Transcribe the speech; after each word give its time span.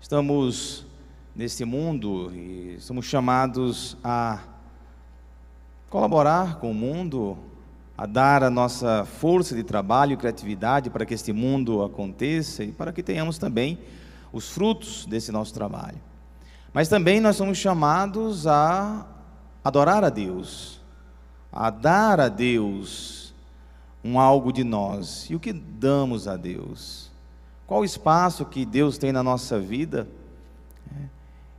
Estamos 0.00 0.86
neste 1.34 1.64
mundo 1.64 2.32
e 2.32 2.76
somos 2.78 3.04
chamados 3.04 3.96
a 4.02 4.38
colaborar 5.90 6.60
com 6.60 6.70
o 6.70 6.74
mundo, 6.74 7.36
a 7.96 8.06
dar 8.06 8.44
a 8.44 8.48
nossa 8.48 9.04
força 9.04 9.56
de 9.56 9.64
trabalho 9.64 10.12
e 10.12 10.16
criatividade 10.16 10.88
para 10.88 11.04
que 11.04 11.14
este 11.14 11.32
mundo 11.32 11.82
aconteça 11.82 12.62
e 12.62 12.70
para 12.70 12.92
que 12.92 13.02
tenhamos 13.02 13.38
também 13.38 13.78
os 14.32 14.48
frutos 14.48 15.04
desse 15.04 15.32
nosso 15.32 15.52
trabalho. 15.52 15.98
Mas 16.72 16.88
também 16.88 17.20
nós 17.20 17.34
somos 17.34 17.58
chamados 17.58 18.46
a 18.46 19.04
adorar 19.64 20.04
a 20.04 20.10
Deus, 20.10 20.80
a 21.52 21.70
dar 21.70 22.20
a 22.20 22.28
Deus 22.28 23.34
um 24.02 24.18
algo 24.18 24.52
de 24.52 24.62
nós. 24.62 25.28
E 25.28 25.34
o 25.34 25.40
que 25.40 25.52
damos 25.52 26.28
a 26.28 26.36
Deus? 26.36 27.10
Qual 27.68 27.82
o 27.82 27.84
espaço 27.84 28.46
que 28.46 28.64
Deus 28.64 28.96
tem 28.96 29.12
na 29.12 29.22
nossa 29.22 29.60
vida? 29.60 30.08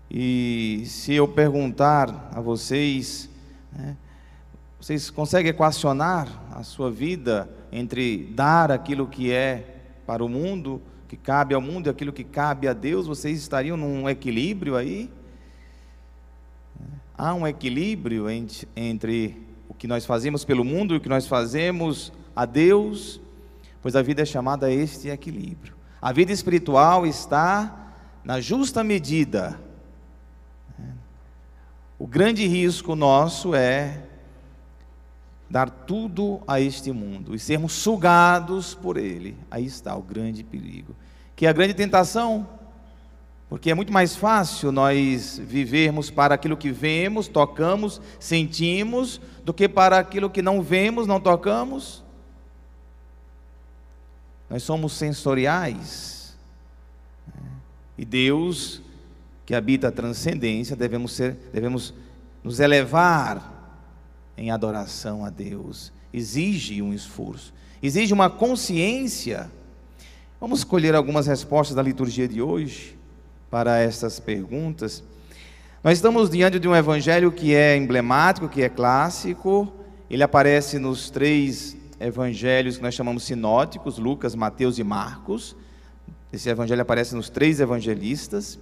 E 0.10 0.82
se 0.88 1.14
eu 1.14 1.28
perguntar 1.28 2.32
a 2.34 2.42
vocês, 2.42 3.30
né, 3.72 3.96
vocês 4.82 5.12
conseguem 5.12 5.52
equacionar 5.52 6.28
a 6.52 6.64
sua 6.64 6.90
vida 6.90 7.48
entre 7.72 8.28
dar 8.34 8.72
aquilo 8.72 9.06
que 9.06 9.32
é 9.32 9.82
para 10.08 10.26
o 10.26 10.28
mundo, 10.28 10.82
que 11.08 11.16
cabe 11.16 11.54
ao 11.54 11.62
mundo, 11.62 11.86
e 11.86 11.90
aquilo 11.92 12.12
que 12.12 12.24
cabe 12.24 12.68
a 12.68 12.74
Deus? 12.74 13.06
Vocês 13.06 13.38
estariam 13.38 13.78
num 13.78 14.10
equilíbrio 14.10 14.76
aí? 14.76 15.12
Há 17.16 17.36
um 17.36 17.46
equilíbrio 17.46 18.28
entre, 18.32 18.68
entre 18.76 19.48
o 19.70 19.76
que 19.76 19.86
nós 19.86 20.08
fazemos 20.08 20.44
pelo 20.44 20.66
mundo 20.66 20.96
e 20.96 20.98
o 20.98 21.02
que 21.02 21.08
nós 21.08 21.28
fazemos 21.28 22.12
a 22.36 22.48
Deus, 22.48 23.22
pois 23.80 23.96
a 23.96 24.02
vida 24.02 24.24
é 24.24 24.26
chamada 24.26 24.66
a 24.66 24.72
este 24.72 25.10
equilíbrio. 25.10 25.78
A 26.02 26.12
vida 26.12 26.32
espiritual 26.32 27.06
está 27.06 27.92
na 28.24 28.40
justa 28.40 28.84
medida 28.84 29.60
o 32.00 32.08
grande 32.08 32.48
risco 32.48 32.96
nosso 32.96 33.54
é 33.54 34.04
dar 35.50 35.70
tudo 35.70 36.40
a 36.48 36.62
este 36.62 36.94
mundo 36.94 37.36
e 37.36 37.40
sermos 37.40 37.74
sugados 37.74 38.74
por 38.74 38.96
ele. 38.96 39.36
Aí 39.52 39.66
está 39.66 39.94
o 39.98 40.02
grande 40.02 40.42
perigo. 40.42 40.96
Que 41.36 41.46
é 41.46 41.50
a 41.50 41.54
grande 41.54 41.74
tentação, 41.74 42.48
porque 43.50 43.70
é 43.70 43.74
muito 43.74 43.92
mais 43.92 44.16
fácil 44.16 44.72
nós 44.72 45.42
vivermos 45.44 46.10
para 46.10 46.36
aquilo 46.36 46.56
que 46.56 46.72
vemos, 46.72 47.28
tocamos, 47.28 48.00
sentimos, 48.18 49.20
do 49.44 49.54
que 49.54 49.68
para 49.68 50.00
aquilo 50.00 50.30
que 50.30 50.42
não 50.42 50.62
vemos, 50.62 51.06
não 51.06 51.20
tocamos. 51.20 52.02
Nós 54.50 54.64
somos 54.64 54.94
sensoriais. 54.94 56.38
Né? 57.28 57.42
E 57.98 58.06
Deus 58.06 58.82
que 59.50 59.56
habita 59.56 59.88
a 59.88 59.92
transcendência, 59.92 60.76
devemos, 60.76 61.12
ser, 61.12 61.36
devemos 61.52 61.92
nos 62.44 62.60
elevar 62.60 63.82
em 64.38 64.52
adoração 64.52 65.26
a 65.26 65.32
Deus. 65.32 65.92
Exige 66.14 66.84
um 66.84 66.94
esforço, 66.94 67.52
exige 67.82 68.14
uma 68.14 68.30
consciência. 68.30 69.50
Vamos 70.40 70.60
escolher 70.60 70.94
algumas 70.94 71.26
respostas 71.26 71.76
da 71.76 71.82
liturgia 71.82 72.28
de 72.28 72.44
hoje 72.44 72.96
para 73.50 73.80
essas 73.80 74.20
perguntas. 74.20 75.04
Nós 75.84 75.98
estamos 75.98 76.30
diante 76.30 76.60
de 76.60 76.68
um 76.68 76.76
evangelho 76.76 77.32
que 77.32 77.56
é 77.56 77.76
emblemático, 77.76 78.48
que 78.48 78.62
é 78.62 78.70
clássico. 78.70 79.74
Ele 80.12 80.22
aparece 80.22 80.78
nos 80.78 81.10
três 81.10 81.76
evangelhos 82.00 82.78
que 82.78 82.84
nós 82.84 82.94
chamamos 82.94 83.24
sinóticos, 83.24 83.98
Lucas, 83.98 84.36
Mateus 84.36 84.80
e 84.80 84.84
Marcos. 84.84 85.56
Esse 86.32 86.50
evangelho 86.50 86.82
aparece 86.82 87.16
nos 87.16 87.30
três 87.30 87.60
evangelistas. 87.60 88.60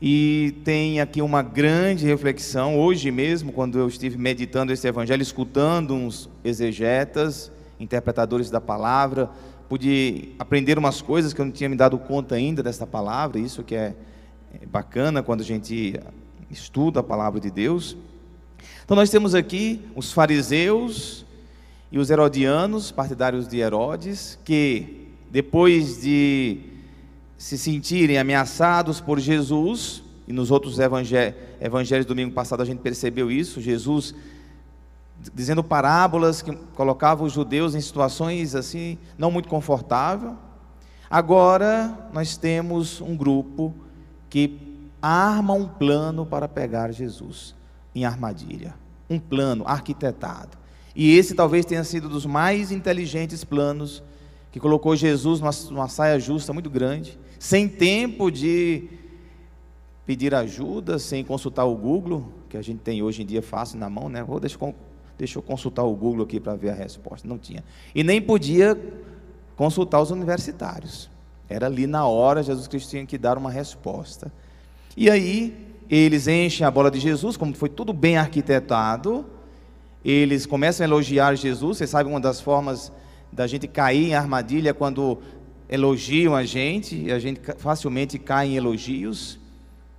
E 0.00 0.54
tem 0.64 1.00
aqui 1.00 1.20
uma 1.20 1.42
grande 1.42 2.06
reflexão. 2.06 2.78
Hoje 2.78 3.10
mesmo, 3.10 3.52
quando 3.52 3.78
eu 3.78 3.88
estive 3.88 4.16
meditando 4.16 4.72
esse 4.72 4.86
evangelho, 4.86 5.22
escutando 5.22 5.92
uns 5.92 6.30
exegetas, 6.44 7.50
interpretadores 7.80 8.48
da 8.48 8.60
palavra, 8.60 9.28
pude 9.68 10.30
aprender 10.38 10.78
umas 10.78 11.02
coisas 11.02 11.34
que 11.34 11.40
eu 11.40 11.44
não 11.44 11.52
tinha 11.52 11.68
me 11.68 11.76
dado 11.76 11.98
conta 11.98 12.36
ainda 12.36 12.62
dessa 12.62 12.86
palavra, 12.86 13.38
isso 13.38 13.62
que 13.62 13.74
é, 13.74 13.94
é 14.62 14.66
bacana 14.66 15.22
quando 15.22 15.40
a 15.40 15.44
gente 15.44 16.00
estuda 16.50 17.00
a 17.00 17.02
palavra 17.02 17.40
de 17.40 17.50
Deus. 17.50 17.96
Então 18.84 18.96
nós 18.96 19.10
temos 19.10 19.34
aqui 19.34 19.82
os 19.94 20.12
fariseus 20.12 21.26
e 21.90 21.98
os 21.98 22.10
herodianos, 22.10 22.90
partidários 22.90 23.48
de 23.48 23.58
Herodes, 23.58 24.38
que 24.44 25.08
depois 25.30 26.02
de 26.02 26.60
se 27.36 27.56
sentirem 27.56 28.18
ameaçados 28.18 29.00
por 29.00 29.18
Jesus, 29.18 30.02
e 30.26 30.32
nos 30.32 30.50
outros 30.50 30.78
evangelhos, 30.78 32.04
do 32.04 32.08
domingo 32.08 32.32
passado 32.32 32.62
a 32.62 32.64
gente 32.64 32.80
percebeu 32.80 33.30
isso, 33.30 33.60
Jesus 33.60 34.14
dizendo 35.34 35.64
parábolas 35.64 36.42
que 36.42 36.54
colocavam 36.74 37.26
os 37.26 37.32
judeus 37.32 37.74
em 37.74 37.80
situações 37.80 38.54
assim 38.54 38.96
não 39.16 39.30
muito 39.30 39.48
confortável. 39.48 40.36
Agora 41.10 42.08
nós 42.12 42.36
temos 42.36 43.00
um 43.00 43.16
grupo 43.16 43.74
que 44.30 44.60
arma 45.00 45.54
um 45.54 45.66
plano 45.66 46.24
para 46.26 46.46
pegar 46.46 46.92
Jesus 46.92 47.54
em 47.94 48.04
armadilha, 48.04 48.74
um 49.08 49.18
plano 49.18 49.64
arquitetado. 49.66 50.56
E 50.98 51.16
esse 51.16 51.32
talvez 51.32 51.64
tenha 51.64 51.84
sido 51.84 52.08
dos 52.08 52.26
mais 52.26 52.72
inteligentes 52.72 53.44
planos 53.44 54.02
que 54.50 54.58
colocou 54.58 54.96
Jesus 54.96 55.38
numa, 55.38 55.52
numa 55.70 55.88
saia 55.88 56.18
justa 56.18 56.52
muito 56.52 56.68
grande 56.68 57.16
sem 57.38 57.68
tempo 57.68 58.32
de 58.32 58.88
pedir 60.04 60.34
ajuda, 60.34 60.98
sem 60.98 61.24
consultar 61.24 61.66
o 61.66 61.76
Google, 61.76 62.32
que 62.48 62.56
a 62.56 62.62
gente 62.62 62.80
tem 62.80 63.00
hoje 63.00 63.22
em 63.22 63.26
dia 63.26 63.40
fácil 63.40 63.78
na 63.78 63.88
mão, 63.88 64.08
né? 64.08 64.24
Vou, 64.24 64.40
deixa, 64.40 64.58
deixa 65.16 65.38
eu 65.38 65.42
consultar 65.42 65.84
o 65.84 65.94
Google 65.94 66.24
aqui 66.24 66.40
para 66.40 66.56
ver 66.56 66.70
a 66.70 66.74
resposta. 66.74 67.28
Não 67.28 67.38
tinha. 67.38 67.62
E 67.94 68.02
nem 68.02 68.20
podia 68.20 68.76
consultar 69.54 70.00
os 70.00 70.10
universitários. 70.10 71.08
Era 71.48 71.66
ali 71.66 71.86
na 71.86 72.08
hora, 72.08 72.42
Jesus 72.42 72.66
Cristo 72.66 72.90
tinha 72.90 73.06
que 73.06 73.16
dar 73.16 73.38
uma 73.38 73.52
resposta. 73.52 74.32
E 74.96 75.08
aí, 75.08 75.76
eles 75.88 76.26
enchem 76.26 76.66
a 76.66 76.70
bola 76.72 76.90
de 76.90 76.98
Jesus, 76.98 77.36
como 77.36 77.54
foi 77.54 77.68
tudo 77.68 77.92
bem 77.92 78.16
arquitetado, 78.16 79.24
eles 80.04 80.46
começam 80.46 80.84
a 80.84 80.88
elogiar 80.88 81.34
Jesus. 81.34 81.78
Você 81.78 81.86
sabe 81.86 82.08
uma 82.08 82.20
das 82.20 82.40
formas 82.40 82.92
da 83.32 83.46
gente 83.46 83.66
cair 83.66 84.08
em 84.08 84.14
armadilha 84.14 84.72
quando 84.72 85.18
elogiam 85.68 86.34
a 86.34 86.44
gente, 86.44 86.96
e 86.96 87.12
a 87.12 87.18
gente 87.18 87.40
facilmente 87.58 88.18
cai 88.18 88.48
em 88.48 88.56
elogios, 88.56 89.38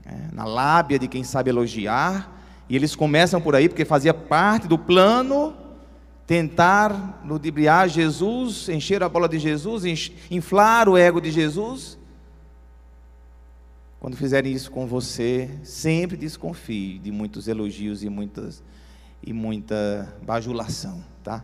né, 0.04 0.30
na 0.34 0.44
lábia 0.44 0.98
de 0.98 1.08
quem 1.08 1.24
sabe 1.24 1.52
elogiar, 1.52 2.38
e 2.68 2.76
eles 2.76 2.96
começam 2.96 3.40
por 3.40 3.56
aí, 3.56 3.70
porque 3.70 3.86
fazia 3.86 4.14
parte 4.14 4.68
do 4.68 4.78
plano 4.78 5.56
tentar 6.26 7.22
ludibriar 7.26 7.90
Jesus, 7.90 8.70
encher 8.70 9.02
a 9.02 9.10
bola 9.10 9.28
de 9.28 9.40
Jesus, 9.40 9.84
inflar 10.30 10.88
o 10.88 10.96
ego 10.96 11.20
de 11.20 11.32
Jesus. 11.32 11.98
Quando 14.00 14.16
fizerem 14.16 14.54
isso 14.54 14.72
com 14.72 14.86
você, 14.86 15.50
sempre 15.64 16.16
desconfie 16.16 17.00
de 17.00 17.12
muitos 17.12 17.48
elogios 17.48 18.04
e 18.04 18.10
muitas 18.10 18.64
e 19.24 19.34
muita 19.34 20.16
bajulação, 20.22 21.04
tá? 21.24 21.44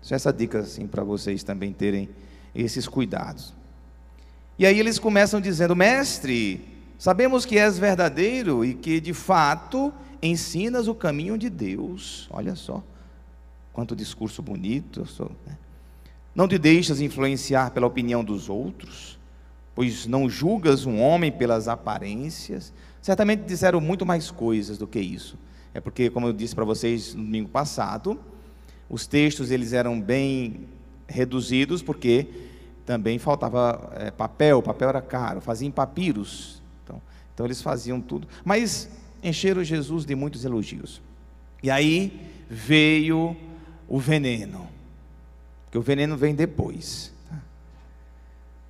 Só 0.00 0.14
essa 0.14 0.32
dica 0.32 0.60
assim 0.60 0.86
para 0.86 1.04
vocês 1.04 1.42
também 1.42 1.72
terem 1.72 2.08
esses 2.54 2.88
cuidados. 2.88 3.54
E 4.58 4.66
aí 4.66 4.78
eles 4.78 4.98
começam 4.98 5.40
dizendo: 5.40 5.76
Mestre, 5.76 6.64
sabemos 6.98 7.46
que 7.46 7.58
és 7.58 7.78
verdadeiro 7.78 8.64
e 8.64 8.74
que 8.74 9.00
de 9.00 9.14
fato 9.14 9.92
ensinas 10.22 10.88
o 10.88 10.94
caminho 10.94 11.38
de 11.38 11.48
Deus. 11.48 12.28
Olha 12.30 12.54
só, 12.54 12.82
quanto 13.72 13.96
discurso 13.96 14.42
bonito. 14.42 15.06
Né? 15.46 15.56
Não 16.34 16.46
te 16.46 16.58
deixas 16.58 17.00
influenciar 17.00 17.70
pela 17.70 17.86
opinião 17.86 18.24
dos 18.24 18.48
outros, 18.48 19.18
pois 19.74 20.06
não 20.06 20.28
julgas 20.28 20.86
um 20.86 21.00
homem 21.00 21.32
pelas 21.32 21.68
aparências. 21.68 22.72
Certamente 23.00 23.40
disseram 23.44 23.80
muito 23.80 24.06
mais 24.06 24.30
coisas 24.30 24.78
do 24.78 24.86
que 24.86 25.00
isso. 25.00 25.36
É 25.74 25.80
porque, 25.80 26.10
como 26.10 26.26
eu 26.26 26.32
disse 26.32 26.54
para 26.54 26.64
vocês 26.64 27.14
no 27.14 27.24
domingo 27.24 27.48
passado, 27.48 28.20
os 28.88 29.06
textos 29.06 29.50
eles 29.50 29.72
eram 29.72 30.00
bem 30.00 30.68
reduzidos 31.08 31.82
porque 31.82 32.26
também 32.84 33.18
faltava 33.18 33.92
é, 33.96 34.10
papel, 34.10 34.62
papel 34.62 34.88
era 34.88 35.00
caro, 35.00 35.40
faziam 35.40 35.70
papiros. 35.70 36.62
Então, 36.84 37.00
então 37.32 37.46
eles 37.46 37.62
faziam 37.62 38.00
tudo. 38.00 38.28
Mas 38.44 38.88
encheram 39.22 39.62
Jesus 39.62 40.04
de 40.04 40.14
muitos 40.14 40.44
elogios. 40.44 41.00
E 41.62 41.70
aí 41.70 42.20
veio 42.50 43.36
o 43.88 43.98
veneno, 43.98 44.68
que 45.70 45.78
o 45.78 45.82
veneno 45.82 46.16
vem 46.16 46.34
depois. 46.34 47.12
Tá? 47.28 47.40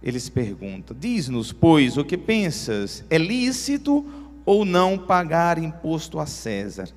Eles 0.02 0.28
perguntam: 0.28 0.96
Diz-nos, 0.98 1.52
pois, 1.52 1.96
o 1.96 2.04
que 2.04 2.18
pensas? 2.18 3.02
É 3.08 3.18
lícito 3.18 4.04
ou 4.44 4.64
não 4.64 4.98
pagar 4.98 5.58
imposto 5.58 6.18
a 6.18 6.26
César? 6.26 6.88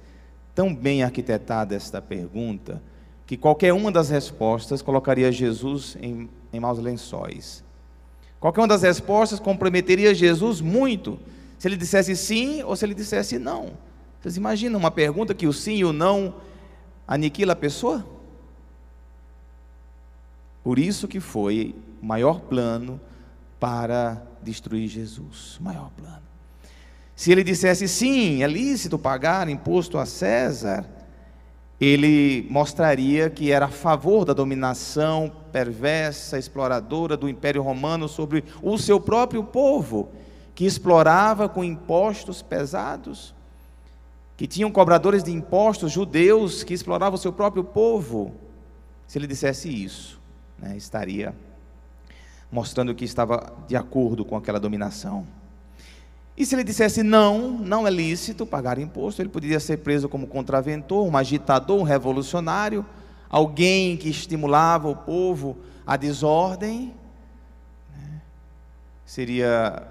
Tão 0.53 0.73
bem 0.73 1.03
arquitetada 1.03 1.75
esta 1.75 2.01
pergunta 2.01 2.81
que 3.25 3.35
qualquer 3.35 3.73
uma 3.73 3.91
das 3.91 4.09
respostas 4.09 4.81
colocaria 4.81 5.31
Jesus 5.31 5.97
em, 5.99 6.29
em 6.53 6.59
maus 6.59 6.79
lençóis. 6.79 7.63
Qualquer 8.39 8.61
uma 8.61 8.67
das 8.67 8.83
respostas 8.83 9.39
comprometeria 9.39 10.13
Jesus 10.13 10.61
muito. 10.61 11.19
Se 11.57 11.67
ele 11.67 11.77
dissesse 11.77 12.15
sim 12.15 12.61
ou 12.63 12.75
se 12.75 12.85
ele 12.85 12.93
dissesse 12.93 13.39
não. 13.39 13.71
Vocês 14.21 14.37
imaginam 14.37 14.79
uma 14.79 14.91
pergunta 14.91 15.33
que 15.33 15.47
o 15.47 15.53
sim 15.53 15.77
e 15.77 15.85
o 15.85 15.93
não 15.93 16.35
aniquila 17.07 17.53
a 17.53 17.55
pessoa? 17.55 18.05
Por 20.63 20.79
isso 20.79 21.07
que 21.07 21.19
foi 21.19 21.75
o 22.01 22.05
maior 22.05 22.41
plano 22.41 22.99
para 23.59 24.21
destruir 24.41 24.87
Jesus. 24.87 25.57
O 25.59 25.63
maior 25.63 25.89
plano. 25.91 26.23
Se 27.15 27.31
ele 27.31 27.43
dissesse 27.43 27.87
sim, 27.87 28.43
é 28.43 28.47
lícito 28.47 28.99
pagar 28.99 29.47
imposto 29.47 29.97
a 29.97 30.05
César, 30.05 30.85
ele 31.79 32.45
mostraria 32.49 33.29
que 33.29 33.51
era 33.51 33.65
a 33.65 33.69
favor 33.69 34.25
da 34.25 34.33
dominação 34.33 35.31
perversa, 35.51 36.37
exploradora 36.37 37.15
do 37.15 37.29
Império 37.29 37.61
Romano 37.61 38.07
sobre 38.07 38.43
o 38.61 38.77
seu 38.77 38.99
próprio 38.99 39.43
povo, 39.43 40.09
que 40.53 40.65
explorava 40.65 41.47
com 41.47 41.63
impostos 41.63 42.41
pesados, 42.41 43.33
que 44.37 44.47
tinham 44.47 44.71
cobradores 44.71 45.23
de 45.23 45.31
impostos 45.31 45.91
judeus 45.91 46.63
que 46.63 46.73
exploravam 46.73 47.15
o 47.15 47.21
seu 47.21 47.31
próprio 47.31 47.63
povo. 47.63 48.33
Se 49.07 49.17
ele 49.17 49.27
dissesse 49.27 49.69
isso, 49.69 50.19
né, 50.57 50.75
estaria 50.75 51.33
mostrando 52.51 52.95
que 52.95 53.05
estava 53.05 53.53
de 53.67 53.75
acordo 53.75 54.23
com 54.23 54.35
aquela 54.35 54.59
dominação. 54.59 55.25
E 56.37 56.45
se 56.45 56.53
ele 56.53 56.63
dissesse 56.63 57.01
não, 57.01 57.51
não 57.51 57.87
é 57.87 57.89
lícito 57.89 58.45
pagar 58.45 58.77
imposto, 58.77 59.21
ele 59.21 59.29
poderia 59.29 59.59
ser 59.59 59.77
preso 59.77 60.09
como 60.09 60.27
contraventor, 60.27 61.05
um 61.05 61.15
agitador, 61.15 61.79
um 61.79 61.83
revolucionário, 61.83 62.85
alguém 63.29 63.95
que 63.95 64.09
estimulava 64.09 64.89
o 64.89 64.95
povo 64.95 65.57
à 65.87 65.95
desordem. 65.95 66.93
Né? 67.95 68.21
Seria, 69.05 69.87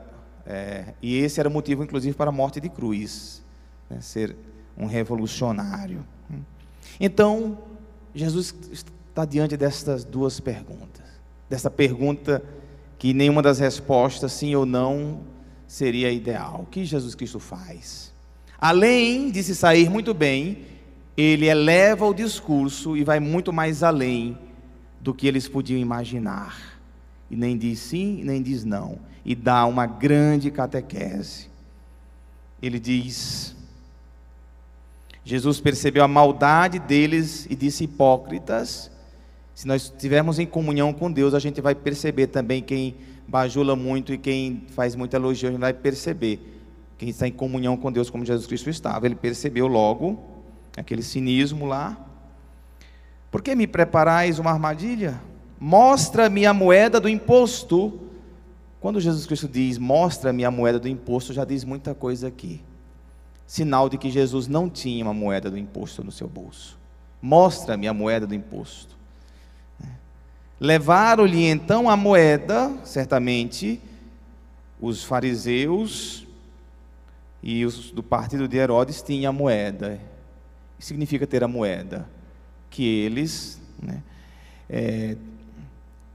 é, 0.46 0.92
e 1.00 1.16
esse 1.16 1.40
era 1.40 1.48
o 1.48 1.52
motivo, 1.52 1.82
inclusive, 1.82 2.14
para 2.14 2.28
a 2.28 2.32
morte 2.32 2.60
de 2.60 2.68
Cruz, 2.68 3.42
né? 3.88 4.00
ser 4.02 4.36
um 4.76 4.86
revolucionário. 4.86 6.04
Então, 7.00 7.58
Jesus 8.14 8.54
está 8.72 9.24
diante 9.24 9.56
destas 9.56 10.04
duas 10.04 10.38
perguntas, 10.40 11.04
dessa 11.48 11.70
pergunta 11.70 12.42
que 12.98 13.12
nenhuma 13.12 13.42
das 13.42 13.58
respostas, 13.58 14.32
sim 14.32 14.54
ou 14.54 14.64
não, 14.64 15.20
seria 15.74 16.12
ideal. 16.12 16.60
O 16.62 16.66
que 16.66 16.84
Jesus 16.84 17.16
Cristo 17.16 17.40
faz? 17.40 18.12
Além 18.60 19.28
de 19.28 19.42
se 19.42 19.56
sair 19.56 19.90
muito 19.90 20.14
bem, 20.14 20.58
ele 21.16 21.46
eleva 21.46 22.06
o 22.06 22.14
discurso 22.14 22.96
e 22.96 23.02
vai 23.02 23.18
muito 23.18 23.52
mais 23.52 23.82
além 23.82 24.38
do 25.00 25.12
que 25.12 25.26
eles 25.26 25.48
podiam 25.48 25.76
imaginar. 25.76 26.78
E 27.28 27.34
nem 27.34 27.58
diz 27.58 27.80
sim, 27.80 28.22
nem 28.22 28.40
diz 28.40 28.64
não. 28.64 29.00
E 29.24 29.34
dá 29.34 29.66
uma 29.66 29.84
grande 29.84 30.48
catequese. 30.48 31.48
Ele 32.62 32.78
diz: 32.78 33.56
Jesus 35.24 35.60
percebeu 35.60 36.04
a 36.04 36.08
maldade 36.08 36.78
deles 36.78 37.48
e 37.50 37.56
disse: 37.56 37.82
hipócritas. 37.82 38.92
Se 39.56 39.66
nós 39.66 39.84
estivermos 39.84 40.38
em 40.38 40.46
comunhão 40.46 40.92
com 40.92 41.10
Deus, 41.10 41.34
a 41.34 41.40
gente 41.40 41.60
vai 41.60 41.74
perceber 41.74 42.28
também 42.28 42.62
quem 42.62 42.94
bajula 43.26 43.74
muito 43.74 44.12
e 44.12 44.18
quem 44.18 44.62
faz 44.68 44.94
muita 44.94 45.16
elogio, 45.16 45.48
a 45.48 45.52
gente 45.52 45.60
vai 45.60 45.72
perceber. 45.72 46.52
Quem 46.96 47.08
está 47.08 47.26
em 47.26 47.32
comunhão 47.32 47.76
com 47.76 47.90
Deus, 47.90 48.08
como 48.08 48.24
Jesus 48.24 48.46
Cristo 48.46 48.70
estava, 48.70 49.06
ele 49.06 49.14
percebeu 49.14 49.66
logo 49.66 50.18
aquele 50.76 51.02
cinismo 51.02 51.66
lá. 51.66 51.96
Por 53.30 53.42
que 53.42 53.54
me 53.54 53.66
preparais 53.66 54.38
uma 54.38 54.50
armadilha? 54.50 55.20
Mostra-me 55.58 56.46
a 56.46 56.54
moeda 56.54 57.00
do 57.00 57.08
imposto. 57.08 58.00
Quando 58.80 59.00
Jesus 59.00 59.26
Cristo 59.26 59.48
diz, 59.48 59.78
mostra-me 59.78 60.44
a 60.44 60.50
moeda 60.50 60.78
do 60.78 60.88
imposto, 60.88 61.32
já 61.32 61.44
diz 61.44 61.64
muita 61.64 61.94
coisa 61.94 62.28
aqui. 62.28 62.62
Sinal 63.46 63.88
de 63.88 63.98
que 63.98 64.10
Jesus 64.10 64.46
não 64.46 64.68
tinha 64.68 65.04
uma 65.04 65.14
moeda 65.14 65.50
do 65.50 65.58
imposto 65.58 66.04
no 66.04 66.12
seu 66.12 66.28
bolso. 66.28 66.78
Mostra-me 67.20 67.88
a 67.88 67.94
moeda 67.94 68.26
do 68.26 68.34
imposto. 68.34 68.96
Levaram-lhe 70.60 71.44
então 71.44 71.90
a 71.90 71.96
moeda, 71.96 72.72
certamente, 72.84 73.80
os 74.80 75.02
fariseus 75.02 76.26
e 77.42 77.64
os 77.64 77.90
do 77.90 78.02
partido 78.02 78.46
de 78.46 78.56
Herodes 78.56 79.02
tinham 79.02 79.30
a 79.30 79.32
moeda. 79.32 80.00
Significa 80.78 81.26
ter 81.26 81.42
a 81.42 81.48
moeda? 81.48 82.08
Que 82.70 82.84
eles, 82.84 83.60
né, 83.82 84.02
é, 84.68 85.16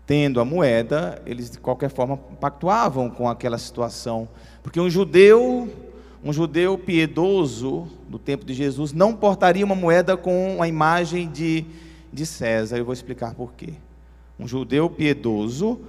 tendo 0.06 0.40
a 0.40 0.46
moeda, 0.46 1.22
eles 1.26 1.52
de 1.52 1.60
qualquer 1.60 1.90
forma 1.90 2.18
pactuavam 2.18 3.10
com 3.10 3.30
aquela 3.30 3.58
situação. 3.58 4.28
Porque 4.64 4.80
um 4.80 4.90
judeu, 4.90 5.72
um 6.24 6.32
judeu 6.32 6.78
piedoso 6.78 7.88
do 8.08 8.18
tempo 8.18 8.46
de 8.46 8.54
Jesus, 8.54 8.94
não 8.94 9.16
portaria 9.16 9.66
uma 9.66 9.76
moeda 9.76 10.16
com 10.16 10.62
a 10.62 10.68
imagem 10.68 11.30
de, 11.30 11.66
de 12.12 12.26
César. 12.26 12.78
Eu 12.78 12.86
vou 12.86 12.94
explicar 12.94 13.34
por 13.34 13.54
quê. 13.54 13.74
Um 14.40 14.48
judeu 14.48 14.90
piedoso 14.90 15.82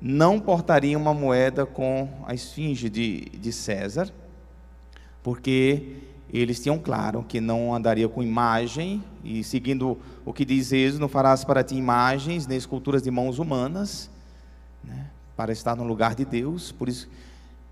não 0.00 0.38
portaria 0.38 0.98
uma 0.98 1.14
moeda 1.14 1.64
com 1.64 2.08
a 2.26 2.34
esfinge 2.34 2.90
de, 2.90 3.22
de 3.30 3.50
César, 3.50 4.12
porque 5.22 5.96
eles 6.30 6.60
tinham 6.60 6.78
claro 6.78 7.24
que 7.26 7.40
não 7.40 7.74
andaria 7.74 8.08
com 8.08 8.22
imagem, 8.22 9.02
e 9.24 9.42
seguindo 9.42 9.96
o 10.26 10.32
que 10.32 10.44
diz 10.44 10.72
Êxodo, 10.72 11.00
não 11.00 11.08
farás 11.08 11.44
para 11.44 11.64
ti 11.64 11.76
imagens, 11.76 12.46
nem 12.46 12.58
esculturas 12.58 13.00
de 13.00 13.10
mãos 13.10 13.38
humanas, 13.38 14.10
né, 14.82 15.06
para 15.34 15.52
estar 15.52 15.74
no 15.74 15.84
lugar 15.84 16.14
de 16.14 16.24
Deus, 16.24 16.70
por 16.72 16.88
isso... 16.88 17.08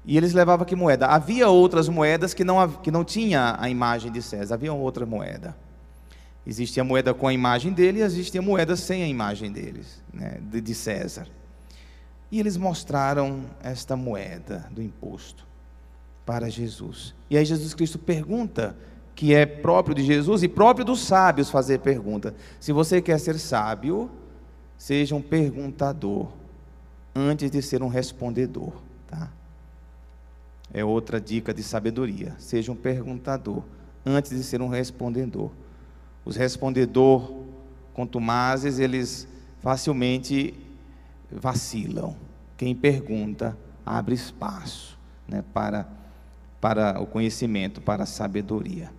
E 0.04 0.16
eles 0.16 0.32
levavam 0.32 0.66
que 0.66 0.74
moeda? 0.74 1.06
Havia 1.06 1.48
outras 1.48 1.88
moedas 1.88 2.34
que 2.34 2.42
não, 2.42 2.68
que 2.68 2.90
não 2.90 3.04
tinha 3.04 3.56
a 3.58 3.68
imagem 3.68 4.10
de 4.10 4.20
César, 4.20 4.54
havia 4.54 4.72
outra 4.72 5.06
moeda. 5.06 5.54
Existe 6.46 6.80
a 6.80 6.84
moeda 6.84 7.14
com 7.14 7.28
a 7.28 7.32
imagem 7.32 7.72
dele 7.72 8.00
e 8.00 8.02
existe 8.02 8.36
a 8.36 8.42
moeda 8.42 8.74
sem 8.74 9.02
a 9.02 9.06
imagem 9.06 9.52
deles, 9.52 10.02
né, 10.12 10.40
de 10.42 10.74
César. 10.74 11.28
E 12.30 12.40
eles 12.40 12.56
mostraram 12.56 13.44
esta 13.62 13.94
moeda 13.96 14.66
do 14.70 14.82
imposto 14.82 15.46
para 16.26 16.48
Jesus. 16.48 17.14
E 17.30 17.36
aí 17.36 17.44
Jesus 17.44 17.74
Cristo 17.74 17.98
pergunta, 17.98 18.76
que 19.14 19.34
é 19.34 19.44
próprio 19.44 19.94
de 19.94 20.02
Jesus 20.02 20.42
e 20.42 20.48
próprio 20.48 20.84
dos 20.84 21.00
sábios 21.00 21.50
fazer 21.50 21.80
pergunta. 21.80 22.34
Se 22.58 22.72
você 22.72 23.00
quer 23.00 23.20
ser 23.20 23.38
sábio, 23.38 24.10
seja 24.76 25.14
um 25.14 25.22
perguntador 25.22 26.32
antes 27.14 27.50
de 27.50 27.60
ser 27.60 27.82
um 27.82 27.88
respondedor, 27.88 28.72
tá? 29.06 29.30
É 30.72 30.82
outra 30.84 31.20
dica 31.20 31.52
de 31.52 31.62
sabedoria. 31.62 32.34
Seja 32.38 32.72
um 32.72 32.76
perguntador 32.76 33.62
antes 34.04 34.30
de 34.30 34.42
ser 34.42 34.62
um 34.62 34.68
respondedor. 34.68 35.50
Os 36.24 36.36
respondedor 36.36 37.42
contumazes, 37.92 38.78
eles 38.78 39.28
facilmente 39.60 40.54
vacilam. 41.30 42.16
Quem 42.56 42.74
pergunta 42.74 43.56
abre 43.84 44.14
espaço 44.14 44.98
né, 45.26 45.42
para, 45.52 45.88
para 46.60 47.00
o 47.00 47.06
conhecimento, 47.06 47.80
para 47.80 48.04
a 48.04 48.06
sabedoria. 48.06 48.90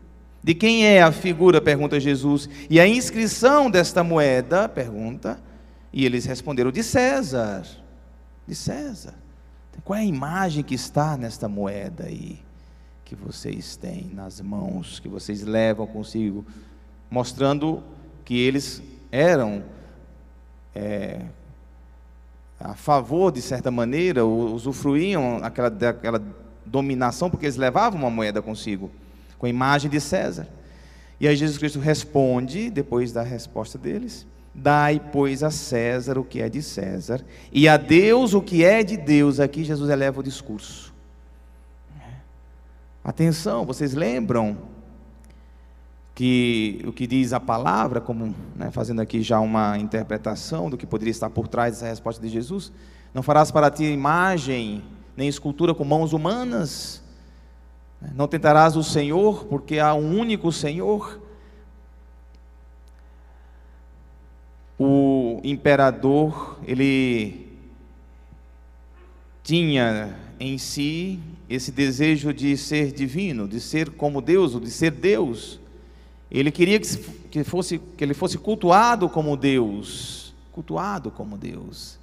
De 0.44 0.54
quem 0.54 0.86
é 0.86 1.02
a 1.02 1.12
figura? 1.12 1.62
pergunta 1.62 2.00
Jesus. 2.00 2.50
E 2.70 2.80
a 2.80 2.88
inscrição 2.88 3.72
desta 3.72 4.04
moeda? 4.04 4.68
pergunta. 4.68 5.40
E 5.92 6.06
eles 6.06 6.26
responderam: 6.26 6.72
de 6.72 6.84
César. 6.84 7.66
De 8.46 8.54
César. 8.54 9.16
Qual 9.84 9.98
é 9.98 10.02
a 10.02 10.06
imagem 10.06 10.64
que 10.64 10.76
está 10.76 11.18
nesta 11.18 11.48
moeda 11.48 12.06
aí? 12.06 12.40
Que 13.06 13.16
vocês 13.16 13.76
têm 13.76 14.10
nas 14.14 14.42
mãos, 14.42 15.00
que 15.00 15.08
vocês 15.08 15.44
levam 15.44 15.88
consigo 15.88 16.46
mostrando 17.10 17.84
que 18.26 18.40
eles 18.40 18.82
eram 19.12 19.64
é, 20.74 21.22
a 22.60 22.74
favor, 22.74 23.32
de 23.32 23.42
certa 23.42 23.70
maneira, 23.70 24.26
usufruíam 24.26 25.40
aquela, 25.44 25.70
daquela 25.70 26.22
dominação, 26.66 27.30
porque 27.30 27.46
eles 27.46 27.58
levavam 27.58 28.00
uma 28.00 28.10
moeda 28.10 28.42
consigo, 28.42 28.90
com 29.38 29.46
a 29.46 29.50
imagem 29.50 29.92
de 29.92 30.00
César. 30.00 30.48
E 31.20 31.28
aí 31.28 31.36
Jesus 31.36 31.58
Cristo 31.58 31.80
responde, 31.80 32.70
depois 32.70 33.12
da 33.12 33.22
resposta 33.22 33.78
deles: 33.78 34.26
Dai, 34.54 35.02
pois, 35.12 35.44
a 35.44 35.52
César 35.52 36.18
o 36.18 36.24
que 36.24 36.42
é 36.42 36.50
de 36.50 36.62
César, 36.62 37.24
e 37.52 37.68
a 37.68 37.78
Deus 37.78 38.34
o 38.34 38.42
que 38.42 38.64
é 38.64 38.84
de 38.84 38.98
Deus. 38.98 39.40
Aqui 39.40 39.64
Jesus 39.64 39.90
eleva 39.90 40.20
o 40.20 40.24
discurso. 40.24 40.94
Atenção, 43.04 43.66
vocês 43.66 43.94
lembram 43.94 44.58
que 46.16 46.84
o 46.86 46.94
que 46.94 47.08
diz 47.08 47.34
a 47.34 47.40
palavra, 47.40 48.00
como 48.00 48.36
né, 48.56 48.70
fazendo 48.72 49.02
aqui 49.02 49.22
já 49.22 49.40
uma 49.40 49.78
interpretação 49.78 50.70
do 50.70 50.78
que 50.78 50.86
poderia 50.86 51.12
estar 51.12 51.30
por 51.30 51.48
trás 51.48 51.74
dessa 51.74 51.88
resposta 51.88 52.22
de 52.22 52.30
Jesus, 52.30 52.72
não 53.14 53.24
farás 53.24 53.52
para 53.52 53.72
ti 53.72 53.84
imagem 53.86 54.84
nem 55.16 55.28
escultura 55.28 55.74
com 55.74 55.84
mãos 55.84 56.14
humanas, 56.14 57.04
não 58.16 58.28
tentarás 58.28 58.76
o 58.76 58.84
Senhor, 58.84 59.46
porque 59.46 59.80
há 59.80 59.94
um 59.94 60.20
único 60.20 60.52
Senhor. 60.52 61.22
O 64.78 65.40
imperador, 65.44 66.60
ele 66.66 67.54
tinha 69.42 70.20
em 70.40 70.58
si 70.58 71.20
esse 71.50 71.72
desejo 71.72 72.34
de 72.34 72.58
ser 72.58 72.92
divino, 72.92 73.48
de 73.48 73.62
ser 73.62 73.92
como 73.92 74.22
Deus, 74.22 74.54
ou 74.54 74.60
de 74.60 74.72
ser 74.72 74.92
Deus. 74.92 75.60
Ele 76.34 76.52
queria 76.52 76.80
que, 76.80 77.44
fosse, 77.44 77.78
que 77.78 78.04
ele 78.04 78.16
fosse 78.16 78.40
cultuado 78.40 79.08
como 79.08 79.38
Deus, 79.38 80.34
cultuado 80.52 81.12
como 81.12 81.38
Deus. 81.38 82.00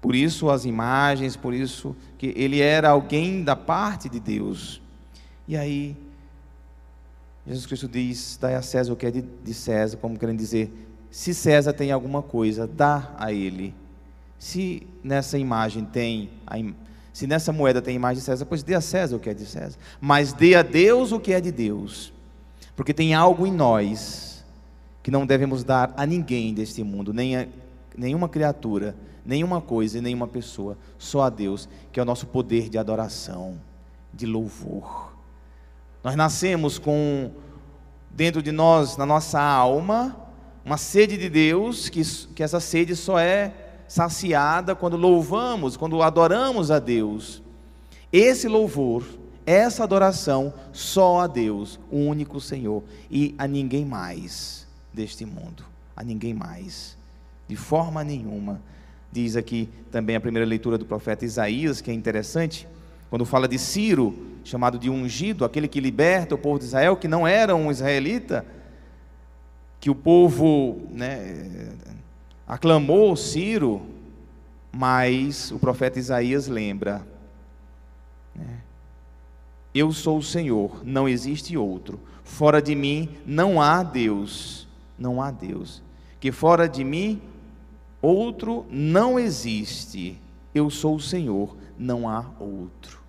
Por 0.00 0.14
isso 0.14 0.50
as 0.50 0.66
imagens, 0.66 1.36
por 1.36 1.54
isso 1.54 1.96
que 2.18 2.34
ele 2.36 2.60
era 2.60 2.90
alguém 2.90 3.42
da 3.42 3.56
parte 3.56 4.08
de 4.10 4.20
Deus. 4.20 4.80
E 5.48 5.56
aí, 5.56 5.96
Jesus 7.46 7.64
Cristo 7.64 7.88
diz: 7.88 8.38
dai 8.38 8.54
a 8.54 8.62
César 8.62 8.92
o 8.92 8.96
que 8.96 9.06
é 9.06 9.10
de, 9.10 9.22
de 9.22 9.54
César, 9.54 9.96
como 9.96 10.18
querendo 10.18 10.38
dizer, 10.38 10.70
se 11.10 11.32
César 11.32 11.72
tem 11.72 11.90
alguma 11.90 12.22
coisa, 12.22 12.66
dá 12.66 13.10
a 13.18 13.32
ele. 13.32 13.74
Se 14.38 14.86
nessa 15.02 15.38
imagem 15.38 15.84
tem, 15.84 16.30
se 17.12 17.26
nessa 17.26 17.52
moeda 17.52 17.80
tem 17.80 17.96
imagem 17.96 18.18
de 18.18 18.24
César, 18.24 18.44
pois 18.44 18.62
dê 18.62 18.74
a 18.74 18.80
César 18.80 19.16
o 19.16 19.18
que 19.18 19.30
é 19.30 19.34
de 19.34 19.46
César. 19.46 19.78
Mas 20.00 20.32
dê 20.32 20.54
a 20.54 20.62
Deus 20.62 21.10
o 21.10 21.18
que 21.18 21.32
é 21.32 21.40
de 21.40 21.50
Deus. 21.50 22.12
Porque 22.78 22.94
tem 22.94 23.12
algo 23.12 23.44
em 23.44 23.50
nós 23.50 24.44
que 25.02 25.10
não 25.10 25.26
devemos 25.26 25.64
dar 25.64 25.92
a 25.96 26.06
ninguém 26.06 26.54
deste 26.54 26.84
mundo, 26.84 27.12
nem 27.12 27.36
a 27.36 27.48
nenhuma 27.96 28.28
criatura, 28.28 28.94
nenhuma 29.26 29.60
coisa 29.60 29.98
e 29.98 30.00
nenhuma 30.00 30.28
pessoa, 30.28 30.78
só 30.96 31.22
a 31.22 31.28
Deus, 31.28 31.68
que 31.90 31.98
é 31.98 32.02
o 32.04 32.06
nosso 32.06 32.28
poder 32.28 32.68
de 32.68 32.78
adoração, 32.78 33.60
de 34.14 34.26
louvor. 34.26 35.12
Nós 36.04 36.14
nascemos 36.14 36.78
com 36.78 37.32
dentro 38.12 38.40
de 38.40 38.52
nós, 38.52 38.96
na 38.96 39.04
nossa 39.04 39.40
alma, 39.42 40.16
uma 40.64 40.76
sede 40.76 41.16
de 41.18 41.28
Deus, 41.28 41.88
que, 41.88 42.02
que 42.32 42.44
essa 42.44 42.60
sede 42.60 42.94
só 42.94 43.18
é 43.18 43.54
saciada 43.88 44.76
quando 44.76 44.96
louvamos, 44.96 45.76
quando 45.76 46.00
adoramos 46.00 46.70
a 46.70 46.78
Deus. 46.78 47.42
Esse 48.12 48.46
louvor 48.46 49.02
essa 49.48 49.82
adoração 49.82 50.52
só 50.74 51.20
a 51.20 51.26
Deus, 51.26 51.80
o 51.90 51.96
único 51.96 52.38
Senhor, 52.38 52.84
e 53.10 53.34
a 53.38 53.48
ninguém 53.48 53.82
mais 53.82 54.66
deste 54.92 55.24
mundo, 55.24 55.64
a 55.96 56.04
ninguém 56.04 56.34
mais, 56.34 56.98
de 57.48 57.56
forma 57.56 58.04
nenhuma. 58.04 58.60
Diz 59.10 59.36
aqui 59.36 59.70
também 59.90 60.16
a 60.16 60.20
primeira 60.20 60.46
leitura 60.46 60.76
do 60.76 60.84
profeta 60.84 61.24
Isaías, 61.24 61.80
que 61.80 61.90
é 61.90 61.94
interessante, 61.94 62.68
quando 63.08 63.24
fala 63.24 63.48
de 63.48 63.58
Ciro, 63.58 64.14
chamado 64.44 64.78
de 64.78 64.90
ungido, 64.90 65.46
aquele 65.46 65.66
que 65.66 65.80
liberta 65.80 66.34
o 66.34 66.38
povo 66.38 66.58
de 66.58 66.66
Israel, 66.66 66.94
que 66.94 67.08
não 67.08 67.26
era 67.26 67.56
um 67.56 67.70
israelita, 67.70 68.44
que 69.80 69.88
o 69.88 69.94
povo 69.94 70.78
né, 70.90 71.70
aclamou 72.46 73.16
Ciro, 73.16 73.80
mas 74.70 75.50
o 75.50 75.58
profeta 75.58 75.98
Isaías 75.98 76.48
lembra. 76.48 77.00
Né, 78.34 78.58
eu 79.78 79.92
sou 79.92 80.18
o 80.18 80.22
Senhor, 80.22 80.82
não 80.84 81.08
existe 81.08 81.56
outro. 81.56 82.00
Fora 82.24 82.60
de 82.60 82.74
mim 82.74 83.08
não 83.24 83.60
há 83.60 83.82
Deus. 83.82 84.66
Não 84.98 85.22
há 85.22 85.30
Deus. 85.30 85.82
Que 86.20 86.32
fora 86.32 86.68
de 86.68 86.84
mim 86.84 87.20
outro 88.02 88.66
não 88.70 89.18
existe. 89.18 90.20
Eu 90.54 90.70
sou 90.70 90.96
o 90.96 91.00
Senhor, 91.00 91.56
não 91.78 92.08
há 92.08 92.24
outro. 92.40 93.00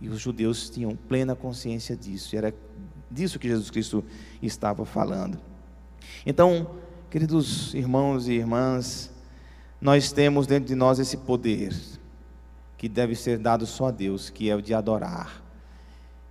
E 0.00 0.08
os 0.08 0.20
judeus 0.20 0.70
tinham 0.70 0.96
plena 0.96 1.34
consciência 1.34 1.96
disso. 1.96 2.36
Era 2.36 2.54
disso 3.10 3.38
que 3.38 3.48
Jesus 3.48 3.70
Cristo 3.70 4.04
estava 4.42 4.84
falando. 4.84 5.38
Então, 6.24 6.70
queridos 7.10 7.74
irmãos 7.74 8.28
e 8.28 8.32
irmãs, 8.34 9.10
nós 9.80 10.12
temos 10.12 10.46
dentro 10.46 10.68
de 10.68 10.74
nós 10.74 10.98
esse 10.98 11.16
poder 11.16 11.74
que 12.76 12.88
deve 12.88 13.14
ser 13.16 13.38
dado 13.38 13.66
só 13.66 13.88
a 13.88 13.90
Deus, 13.90 14.30
que 14.30 14.48
é 14.48 14.54
o 14.54 14.62
de 14.62 14.72
adorar. 14.72 15.47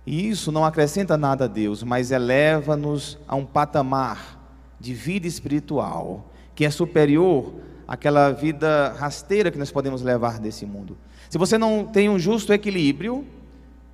E 0.08 0.26
isso 0.26 0.50
não 0.50 0.64
acrescenta 0.64 1.18
nada 1.18 1.44
a 1.44 1.46
Deus, 1.46 1.82
mas 1.82 2.10
eleva-nos 2.10 3.18
a 3.28 3.36
um 3.36 3.44
patamar 3.44 4.40
de 4.80 4.94
vida 4.94 5.26
espiritual 5.26 6.32
que 6.54 6.64
é 6.64 6.70
superior 6.70 7.52
àquela 7.86 8.30
vida 8.30 8.94
rasteira 8.98 9.50
que 9.50 9.58
nós 9.58 9.70
podemos 9.70 10.00
levar 10.00 10.38
desse 10.38 10.64
mundo. 10.64 10.96
Se 11.28 11.36
você 11.36 11.58
não 11.58 11.84
tem 11.84 12.08
um 12.08 12.18
justo 12.18 12.54
equilíbrio, 12.54 13.22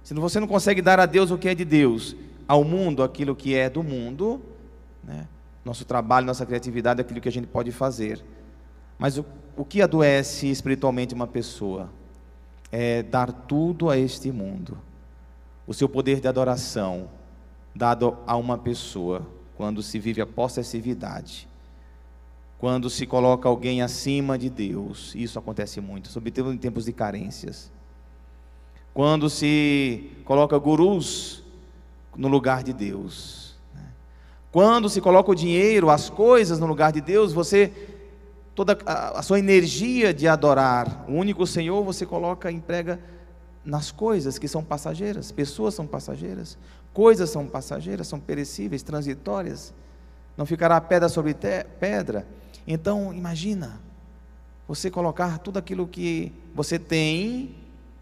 se 0.04 0.14
você 0.14 0.38
não 0.38 0.46
consegue 0.46 0.80
dar 0.80 1.00
a 1.00 1.06
Deus 1.06 1.32
o 1.32 1.36
que 1.36 1.48
é 1.48 1.54
de 1.54 1.64
Deus, 1.64 2.14
ao 2.46 2.62
mundo 2.62 3.02
aquilo 3.02 3.34
que 3.34 3.56
é 3.56 3.68
do 3.68 3.82
mundo, 3.82 4.40
né? 5.02 5.26
nosso 5.64 5.84
trabalho, 5.84 6.28
nossa 6.28 6.46
criatividade, 6.46 7.00
aquilo 7.00 7.20
que 7.20 7.28
a 7.28 7.32
gente 7.32 7.48
pode 7.48 7.72
fazer. 7.72 8.24
Mas 8.96 9.18
o, 9.18 9.26
o 9.56 9.64
que 9.64 9.82
adoece 9.82 10.48
espiritualmente 10.48 11.12
uma 11.12 11.26
pessoa? 11.26 11.90
É 12.70 13.02
dar 13.02 13.32
tudo 13.32 13.90
a 13.90 13.98
este 13.98 14.30
mundo 14.30 14.78
o 15.66 15.74
seu 15.74 15.88
poder 15.88 16.20
de 16.20 16.28
adoração 16.28 17.08
dado 17.74 18.16
a 18.26 18.36
uma 18.36 18.56
pessoa 18.56 19.26
quando 19.56 19.82
se 19.82 19.98
vive 19.98 20.20
a 20.20 20.26
possessividade, 20.26 21.48
quando 22.58 22.88
se 22.88 23.06
coloca 23.06 23.48
alguém 23.48 23.82
acima 23.82 24.38
de 24.38 24.48
Deus, 24.48 25.14
isso 25.14 25.38
acontece 25.38 25.80
muito, 25.80 26.08
sobretudo 26.08 26.52
em 26.52 26.56
tempos 26.56 26.84
de 26.84 26.92
carências. 26.92 27.70
Quando 28.92 29.28
se 29.28 30.10
coloca 30.24 30.56
gurus 30.56 31.42
no 32.16 32.28
lugar 32.28 32.62
de 32.62 32.72
Deus. 32.72 33.56
Né? 33.74 33.82
Quando 34.52 34.88
se 34.88 35.00
coloca 35.00 35.30
o 35.30 35.34
dinheiro, 35.34 35.90
as 35.90 36.08
coisas 36.08 36.60
no 36.60 36.66
lugar 36.66 36.92
de 36.92 37.00
Deus, 37.00 37.32
você 37.32 37.72
toda 38.54 38.78
a, 38.86 39.20
sua 39.20 39.38
energia 39.38 40.14
de 40.14 40.28
adorar 40.28 41.04
o 41.08 41.12
único 41.12 41.46
Senhor, 41.46 41.82
você 41.82 42.06
coloca, 42.06 42.50
emprega 42.52 43.00
nas 43.64 43.90
coisas 43.90 44.38
que 44.38 44.46
são 44.46 44.62
passageiras, 44.62 45.32
pessoas 45.32 45.74
são 45.74 45.86
passageiras, 45.86 46.58
coisas 46.92 47.30
são 47.30 47.46
passageiras, 47.46 48.06
são 48.06 48.20
perecíveis, 48.20 48.82
transitórias, 48.82 49.72
não 50.36 50.44
ficará 50.44 50.80
pedra 50.80 51.08
sobre 51.08 51.34
pedra. 51.34 52.26
Então, 52.66 53.12
imagina, 53.14 53.80
você 54.68 54.90
colocar 54.90 55.38
tudo 55.38 55.58
aquilo 55.58 55.86
que 55.86 56.32
você 56.54 56.78
tem 56.78 57.54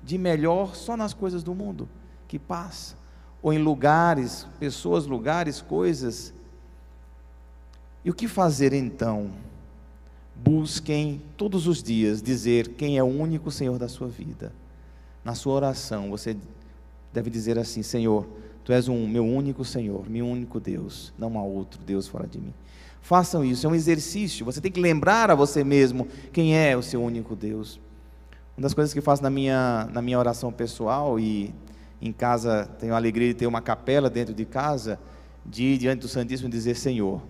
de 0.02 0.18
melhor 0.18 0.74
só 0.74 0.96
nas 0.96 1.14
coisas 1.14 1.44
do 1.44 1.54
mundo, 1.54 1.88
que 2.26 2.38
passa, 2.38 2.96
ou 3.40 3.52
em 3.52 3.58
lugares, 3.58 4.46
pessoas, 4.58 5.06
lugares, 5.06 5.60
coisas. 5.60 6.32
E 8.04 8.10
o 8.10 8.14
que 8.14 8.26
fazer 8.26 8.72
então? 8.72 9.30
Busquem 10.34 11.22
todos 11.36 11.68
os 11.68 11.82
dias 11.82 12.20
dizer 12.20 12.68
quem 12.70 12.98
é 12.98 13.02
o 13.02 13.06
único 13.06 13.50
Senhor 13.50 13.78
da 13.78 13.88
sua 13.88 14.08
vida 14.08 14.52
na 15.24 15.34
sua 15.34 15.54
oração, 15.54 16.10
você 16.10 16.36
deve 17.12 17.30
dizer 17.30 17.58
assim: 17.58 17.82
Senhor, 17.82 18.26
Tu 18.64 18.72
és 18.72 18.86
um 18.86 19.08
meu 19.08 19.26
único 19.26 19.64
Senhor, 19.64 20.08
meu 20.08 20.26
único 20.26 20.60
Deus, 20.60 21.12
não 21.18 21.36
há 21.36 21.42
outro 21.42 21.80
Deus 21.82 22.06
fora 22.06 22.26
de 22.26 22.38
mim. 22.38 22.54
Façam 23.00 23.44
isso, 23.44 23.66
é 23.66 23.68
um 23.68 23.74
exercício. 23.74 24.46
Você 24.46 24.60
tem 24.60 24.70
que 24.70 24.80
lembrar 24.80 25.28
a 25.30 25.34
você 25.34 25.64
mesmo 25.64 26.06
quem 26.32 26.56
é 26.56 26.76
o 26.76 26.82
seu 26.82 27.02
único 27.02 27.34
Deus. 27.34 27.80
Uma 28.56 28.62
das 28.62 28.72
coisas 28.72 28.94
que 28.94 29.00
faço 29.00 29.20
na 29.20 29.30
minha, 29.30 29.88
na 29.92 30.00
minha 30.00 30.16
oração 30.16 30.52
pessoal 30.52 31.18
e 31.18 31.52
em 32.00 32.12
casa 32.12 32.70
tenho 32.78 32.94
a 32.94 32.96
alegria 32.96 33.28
de 33.28 33.34
ter 33.34 33.46
uma 33.48 33.60
capela 33.60 34.08
dentro 34.08 34.32
de 34.32 34.44
casa, 34.44 35.00
de 35.44 35.76
diante 35.76 36.02
do 36.02 36.08
Santíssimo 36.08 36.48
dizer: 36.48 36.76
Senhor, 36.76 37.20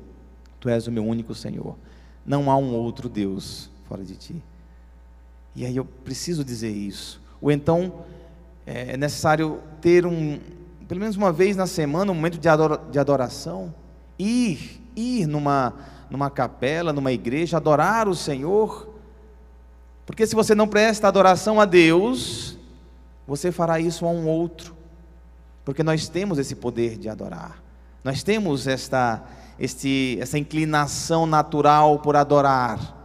Tu 0.60 0.68
és 0.68 0.86
o 0.86 0.92
meu 0.92 1.04
único 1.04 1.34
Senhor, 1.34 1.76
não 2.26 2.50
há 2.50 2.56
um 2.58 2.74
outro 2.74 3.08
Deus 3.08 3.70
fora 3.88 4.04
de 4.04 4.16
Ti. 4.16 4.42
E 5.56 5.64
aí 5.64 5.76
eu 5.76 5.84
preciso 5.86 6.44
dizer 6.44 6.70
isso. 6.70 7.21
Ou 7.42 7.50
então 7.50 7.92
é, 8.64 8.92
é 8.92 8.96
necessário 8.96 9.60
ter 9.80 10.06
um, 10.06 10.38
pelo 10.86 11.00
menos 11.00 11.16
uma 11.16 11.32
vez 11.32 11.56
na 11.56 11.66
semana, 11.66 12.12
um 12.12 12.14
momento 12.14 12.38
de, 12.38 12.48
de 12.90 12.98
adoração. 12.98 13.74
Ir, 14.18 14.80
ir 14.94 15.26
numa, 15.26 15.74
numa 16.08 16.30
capela, 16.30 16.92
numa 16.92 17.10
igreja, 17.10 17.56
adorar 17.56 18.08
o 18.08 18.14
Senhor. 18.14 18.88
Porque 20.06 20.26
se 20.26 20.34
você 20.34 20.54
não 20.54 20.68
presta 20.68 21.08
adoração 21.08 21.60
a 21.60 21.64
Deus, 21.64 22.56
você 23.26 23.50
fará 23.50 23.80
isso 23.80 24.06
a 24.06 24.10
um 24.10 24.28
outro. 24.28 24.76
Porque 25.64 25.82
nós 25.82 26.08
temos 26.08 26.38
esse 26.38 26.54
poder 26.54 26.96
de 26.96 27.08
adorar. 27.08 27.60
Nós 28.04 28.22
temos 28.22 28.66
esta, 28.66 29.24
este, 29.58 30.18
essa 30.20 30.38
inclinação 30.38 31.26
natural 31.26 31.98
por 31.98 32.16
adorar. 32.16 32.98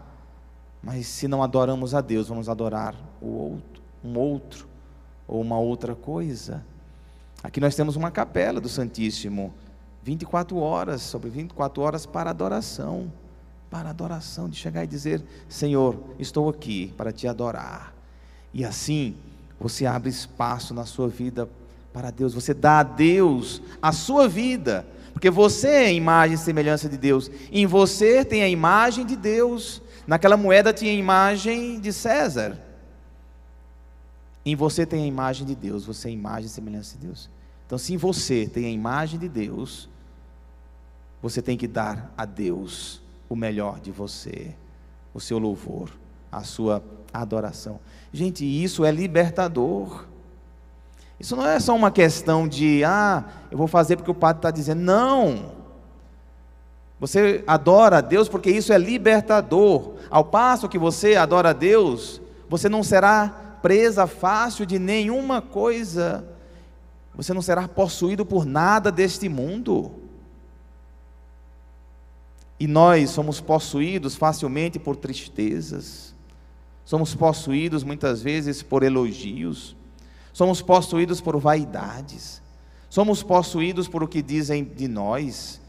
Mas 0.83 1.07
se 1.07 1.27
não 1.27 1.41
adoramos 1.41 1.95
a 1.95 2.01
Deus, 2.01 2.27
vamos 2.27 2.49
adorar 2.49 2.95
o 3.21 3.53
outro 3.53 3.77
um 4.03 4.17
outro 4.17 4.67
ou 5.27 5.41
uma 5.41 5.59
outra 5.59 5.95
coisa. 5.95 6.63
Aqui 7.43 7.59
nós 7.59 7.75
temos 7.75 7.95
uma 7.95 8.09
capela 8.09 8.59
do 8.59 8.69
Santíssimo, 8.69 9.53
24 10.03 10.57
horas, 10.57 11.01
sobre 11.01 11.29
24 11.29 11.81
horas 11.81 12.05
para 12.05 12.29
adoração. 12.29 13.11
Para 13.69 13.89
adoração, 13.89 14.47
de 14.47 14.55
chegar 14.55 14.85
e 14.85 14.87
dizer: 14.87 15.21
Senhor, 15.49 15.99
estou 16.17 16.47
aqui 16.47 16.93
para 16.95 17.11
te 17.11 17.27
adorar. 17.27 17.93
E 18.53 18.63
assim, 18.63 19.15
você 19.59 19.85
abre 19.85 20.09
espaço 20.09 20.73
na 20.73 20.85
sua 20.85 21.09
vida 21.09 21.49
para 21.91 22.09
Deus, 22.09 22.33
você 22.33 22.53
dá 22.53 22.79
a 22.79 22.83
Deus 22.83 23.61
a 23.81 23.91
sua 23.91 24.27
vida, 24.27 24.87
porque 25.11 25.29
você 25.29 25.67
é 25.67 25.85
a 25.87 25.91
imagem 25.91 26.35
e 26.35 26.37
semelhança 26.37 26.87
de 26.87 26.97
Deus, 26.97 27.29
em 27.51 27.65
você 27.65 28.23
tem 28.23 28.41
a 28.41 28.47
imagem 28.47 29.05
de 29.05 29.17
Deus, 29.17 29.81
naquela 30.05 30.37
moeda 30.37 30.71
tinha 30.71 30.91
a 30.91 30.95
imagem 30.95 31.79
de 31.79 31.91
César 31.91 32.66
Em 34.47 34.55
você 34.55 34.85
tem 34.85 35.03
a 35.03 35.05
imagem 35.05 35.45
de 35.45 35.53
Deus, 35.53 35.85
você 35.85 36.07
é 36.07 36.11
a 36.11 36.13
imagem 36.13 36.45
e 36.45 36.49
semelhança 36.49 36.97
de 36.97 37.05
Deus. 37.05 37.29
Então, 37.65 37.77
se 37.77 37.93
em 37.93 37.97
você 37.97 38.47
tem 38.47 38.63
a 38.63 38.69
imagem 38.69 39.19
de 39.19 39.27
Deus, 39.27 39.89
você 41.21 41.41
tem 41.41 41.57
que 41.57 41.67
dar 41.67 42.13
a 42.17 42.23
Deus 42.23 43.01
o 43.27 43.35
melhor 43.35 43.77
de 43.81 43.91
você, 43.91 44.55
o 45.13 45.19
seu 45.19 45.37
louvor, 45.37 45.91
a 46.31 46.45
sua 46.45 46.81
adoração. 47.13 47.81
Gente, 48.13 48.45
isso 48.45 48.85
é 48.85 48.89
libertador. 48.89 50.05
Isso 51.19 51.35
não 51.35 51.45
é 51.45 51.59
só 51.59 51.75
uma 51.75 51.91
questão 51.91 52.47
de, 52.47 52.85
ah, 52.85 53.25
eu 53.51 53.57
vou 53.57 53.67
fazer 53.67 53.97
porque 53.97 54.11
o 54.11 54.15
padre 54.15 54.39
está 54.39 54.49
dizendo. 54.49 54.79
Não. 54.79 55.51
Você 57.01 57.43
adora 57.45 57.97
a 57.97 58.01
Deus 58.01 58.29
porque 58.29 58.49
isso 58.49 58.71
é 58.71 58.77
libertador. 58.77 59.95
Ao 60.09 60.23
passo 60.23 60.69
que 60.69 60.79
você 60.79 61.17
adora 61.17 61.49
a 61.49 61.53
Deus, 61.53 62.21
você 62.47 62.69
não 62.69 62.81
será 62.81 63.46
presa 63.67 64.07
fácil 64.07 64.65
de 64.65 64.79
nenhuma 64.79 65.41
coisa. 65.41 66.25
Você 67.13 67.33
não 67.33 67.41
será 67.41 67.67
possuído 67.67 68.25
por 68.25 68.45
nada 68.45 68.89
deste 68.89 69.27
mundo. 69.27 69.91
E 72.57 72.65
nós 72.65 73.09
somos 73.09 73.41
possuídos 73.41 74.15
facilmente 74.15 74.79
por 74.79 74.95
tristezas. 74.95 76.15
Somos 76.85 77.13
possuídos 77.13 77.83
muitas 77.83 78.21
vezes 78.21 78.63
por 78.63 78.83
elogios. 78.83 79.75
Somos 80.31 80.61
possuídos 80.61 81.19
por 81.19 81.37
vaidades. 81.37 82.41
Somos 82.89 83.21
possuídos 83.21 83.89
por 83.89 84.01
o 84.01 84.07
que 84.07 84.21
dizem 84.21 84.63
de 84.63 84.87
nós. 84.87 85.59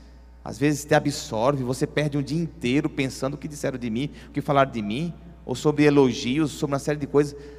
Às 0.44 0.56
vezes 0.56 0.84
te 0.84 0.94
absorve, 0.94 1.64
você 1.64 1.84
perde 1.84 2.16
um 2.16 2.22
dia 2.22 2.40
inteiro 2.40 2.88
pensando 2.88 3.34
o 3.34 3.36
que 3.36 3.48
disseram 3.48 3.76
de 3.76 3.90
mim, 3.90 4.08
o 4.28 4.30
que 4.30 4.40
falaram 4.40 4.70
de 4.70 4.82
mim, 4.82 5.12
ou 5.44 5.56
sobre 5.56 5.82
elogios, 5.82 6.52
sobre 6.52 6.74
uma 6.74 6.78
série 6.78 7.00
de 7.00 7.08
coisas. 7.08 7.57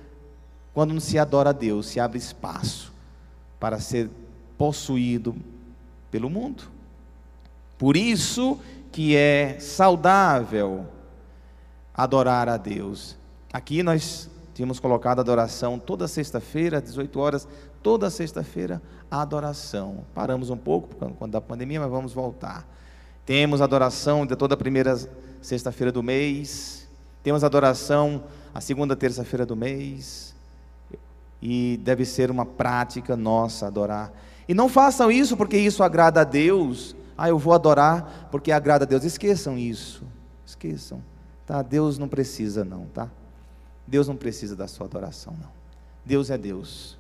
Quando 0.80 0.94
não 0.94 1.02
se 1.02 1.20
adora 1.20 1.50
a 1.50 1.52
Deus, 1.52 1.88
se 1.88 2.00
abre 2.00 2.18
espaço 2.18 2.94
para 3.60 3.82
ser 3.82 4.10
possuído 4.58 5.36
pelo 6.10 6.30
mundo. 6.30 6.64
Por 7.78 7.98
isso 7.98 8.58
que 8.90 9.14
é 9.14 9.60
saudável 9.60 10.88
adorar 11.94 12.48
a 12.48 12.56
Deus. 12.56 13.18
Aqui 13.52 13.84
nós 13.84 14.30
tínhamos 14.54 14.80
colocado 14.80 15.20
adoração 15.20 15.78
toda 15.78 16.08
sexta-feira, 16.08 16.78
às 16.78 16.84
18 16.86 17.20
horas, 17.20 17.46
toda 17.84 18.10
sexta-feira, 18.10 18.82
a 19.12 19.22
adoração. 19.22 20.06
Paramos 20.16 20.50
um 20.50 20.56
pouco 20.56 20.96
por 20.96 21.12
conta 21.12 21.34
da 21.34 21.42
pandemia, 21.42 21.82
mas 21.82 21.92
vamos 21.92 22.14
voltar. 22.14 22.66
Temos 23.26 23.60
adoração 23.60 24.26
de 24.26 24.34
toda 24.34 24.54
a 24.54 24.58
primeira 24.58 24.98
sexta-feira 25.42 25.92
do 25.92 26.02
mês. 26.02 26.88
Temos 27.22 27.44
adoração 27.44 28.24
a 28.54 28.62
segunda 28.62 28.96
terça-feira 28.96 29.46
do 29.46 29.58
mês. 29.58 30.39
E 31.42 31.80
deve 31.84 32.06
ser 32.06 32.30
uma 32.30 32.46
prática 32.46 33.16
nossa 33.16 33.68
adorar. 33.68 34.12
E 34.48 34.54
não 34.54 34.68
façam 34.68 35.12
isso 35.12 35.38
porque 35.38 35.58
isso 35.58 35.84
agrada 35.84 36.22
a 36.22 36.24
Deus. 36.24 36.96
Ah, 37.18 37.30
eu 37.30 37.38
vou 37.38 37.54
adorar 37.54 38.28
porque 38.32 38.52
agrada 38.52 38.86
a 38.86 38.88
Deus. 38.88 39.04
Esqueçam 39.04 39.58
isso. 39.58 40.04
Esqueçam. 40.46 41.04
Tá? 41.46 41.62
Deus 41.62 41.98
não 41.98 42.08
precisa 42.08 42.66
não, 42.66 42.86
tá? 42.86 43.10
Deus 43.88 44.08
não 44.08 44.16
precisa 44.16 44.56
da 44.56 44.68
sua 44.68 44.86
adoração 44.86 45.34
não. 45.42 45.50
Deus 46.06 46.30
é 46.30 46.38
Deus. 46.38 46.98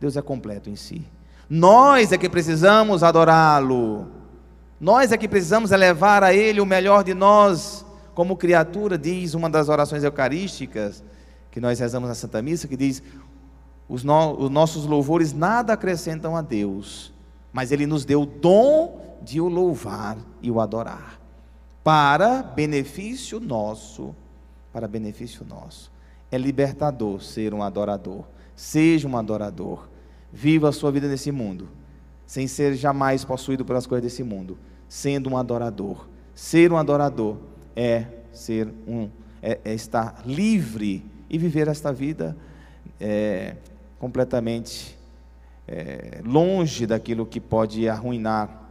Deus 0.00 0.16
é 0.16 0.22
completo 0.22 0.70
em 0.70 0.76
si. 0.76 1.04
Nós 1.48 2.12
é 2.12 2.18
que 2.18 2.28
precisamos 2.28 3.02
adorá-lo. 3.02 4.06
Nós 4.80 5.10
é 5.10 5.16
que 5.16 5.26
precisamos 5.26 5.72
elevar 5.72 6.22
a 6.22 6.32
Ele 6.32 6.60
o 6.60 6.66
melhor 6.66 7.02
de 7.02 7.14
nós, 7.14 7.84
como 8.14 8.36
criatura, 8.36 8.96
diz 8.96 9.34
uma 9.34 9.50
das 9.50 9.68
orações 9.68 10.04
eucarísticas 10.04 11.02
que 11.50 11.60
nós 11.60 11.80
rezamos 11.80 12.08
na 12.08 12.14
Santa 12.14 12.40
Missa, 12.40 12.68
que 12.68 12.76
diz: 12.76 13.02
os, 13.88 14.04
no, 14.04 14.38
os 14.38 14.50
nossos 14.50 14.84
louvores 14.84 15.32
nada 15.32 15.72
acrescentam 15.72 16.36
a 16.36 16.42
Deus, 16.42 17.12
mas 17.52 17.72
Ele 17.72 17.86
nos 17.86 18.04
deu 18.04 18.22
o 18.22 18.26
dom 18.26 19.16
de 19.22 19.40
o 19.40 19.48
louvar 19.48 20.18
e 20.42 20.50
o 20.50 20.60
adorar, 20.60 21.20
para 21.82 22.42
benefício 22.42 23.40
nosso, 23.40 24.14
para 24.72 24.86
benefício 24.86 25.44
nosso. 25.44 25.90
É 26.30 26.36
libertador 26.36 27.22
ser 27.22 27.54
um 27.54 27.62
adorador. 27.62 28.24
Seja 28.54 29.08
um 29.08 29.16
adorador. 29.16 29.88
Viva 30.30 30.68
a 30.68 30.72
sua 30.72 30.92
vida 30.92 31.08
nesse 31.08 31.32
mundo, 31.32 31.68
sem 32.26 32.46
ser 32.46 32.74
jamais 32.74 33.24
possuído 33.24 33.64
pelas 33.64 33.86
coisas 33.86 34.02
desse 34.02 34.22
mundo, 34.22 34.58
sendo 34.86 35.30
um 35.30 35.38
adorador. 35.38 36.06
Ser 36.34 36.70
um 36.70 36.76
adorador 36.76 37.38
é 37.74 38.04
ser 38.30 38.68
um, 38.86 39.08
é, 39.42 39.58
é 39.64 39.74
estar 39.74 40.22
livre 40.26 41.04
e 41.30 41.38
viver 41.38 41.66
esta 41.66 41.92
vida 41.92 42.36
é, 43.00 43.56
completamente 43.98 44.96
é, 45.66 46.20
longe 46.24 46.86
daquilo 46.86 47.26
que 47.26 47.40
pode 47.40 47.88
arruinar, 47.88 48.62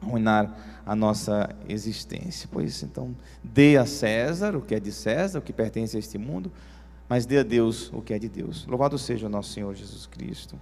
arruinar 0.00 0.56
a 0.86 0.94
nossa 0.94 1.48
existência. 1.68 2.48
Pois 2.50 2.82
então, 2.82 3.14
dê 3.42 3.76
a 3.76 3.86
César 3.86 4.56
o 4.56 4.60
que 4.60 4.74
é 4.74 4.80
de 4.80 4.92
César, 4.92 5.38
o 5.38 5.42
que 5.42 5.52
pertence 5.52 5.96
a 5.96 5.98
este 5.98 6.18
mundo, 6.18 6.52
mas 7.08 7.26
dê 7.26 7.38
a 7.38 7.42
Deus 7.42 7.90
o 7.92 8.00
que 8.00 8.14
é 8.14 8.18
de 8.18 8.28
Deus. 8.28 8.66
Louvado 8.66 8.98
seja 8.98 9.26
o 9.26 9.30
nosso 9.30 9.52
Senhor 9.52 9.74
Jesus 9.74 10.06
Cristo. 10.06 10.58